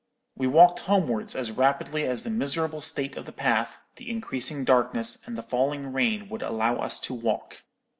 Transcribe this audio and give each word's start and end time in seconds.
"We 0.35 0.47
walked 0.47 0.79
homewards 0.79 1.35
as 1.35 1.51
rapidly 1.51 2.07
as 2.07 2.23
the 2.23 2.31
miserable 2.31 2.81
state 2.81 3.15
of 3.17 3.25
the 3.27 3.31
path, 3.31 3.77
the 3.97 4.09
increasing 4.09 4.65
darkness, 4.65 5.19
and 5.27 5.37
the 5.37 5.43
falling 5.43 5.93
rain 5.93 6.27
would 6.27 6.41
allow 6.41 6.77
us 6.77 6.99
to 7.01 7.13
walk. 7.13 7.61